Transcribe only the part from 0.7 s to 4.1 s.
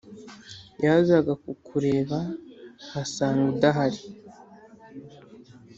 Yazaga kukureba nkasanga udahari